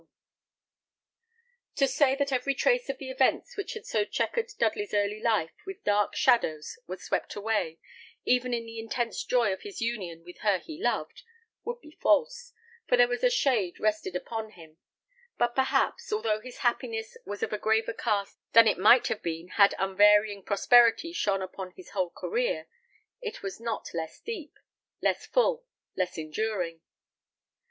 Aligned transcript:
To 1.75 1.87
say 1.87 2.15
that 2.15 2.31
every 2.31 2.55
trace 2.55 2.89
of 2.89 2.97
the 2.97 3.11
events 3.11 3.55
which 3.55 3.75
had 3.75 3.85
so 3.85 4.03
chequered 4.03 4.51
Dudley's 4.57 4.95
early 4.95 5.21
life 5.21 5.53
with 5.67 5.83
dark 5.83 6.15
shadows 6.15 6.79
was 6.87 7.03
swept 7.03 7.35
away, 7.35 7.77
even 8.25 8.51
in 8.51 8.65
the 8.65 8.79
intense 8.79 9.23
joy 9.23 9.53
of 9.53 9.61
his 9.61 9.79
union 9.79 10.23
with 10.23 10.39
her 10.39 10.57
he 10.57 10.81
loved, 10.81 11.21
would 11.65 11.81
be 11.81 11.91
false, 11.91 12.51
for 12.87 12.97
there 12.97 13.07
was 13.07 13.23
a 13.23 13.29
shade 13.29 13.79
rested 13.79 14.15
upon 14.15 14.53
him; 14.53 14.77
but 15.37 15.53
perhaps, 15.53 16.11
although 16.11 16.39
his 16.41 16.57
happiness 16.65 17.15
was 17.23 17.43
of 17.43 17.53
a 17.53 17.59
graver 17.59 17.93
cast 17.93 18.39
than 18.53 18.67
it 18.67 18.79
might 18.79 19.05
have 19.05 19.21
been 19.21 19.49
had 19.49 19.75
unvarying 19.77 20.41
prosperity 20.43 21.13
shone 21.13 21.43
upon 21.43 21.73
his 21.77 21.91
whole 21.91 22.09
career, 22.09 22.67
it 23.21 23.43
was 23.43 23.59
not 23.59 23.93
less 23.93 24.19
deep, 24.19 24.55
less 24.99 25.27
full, 25.27 25.67
less 25.95 26.17
enduring. 26.17 26.81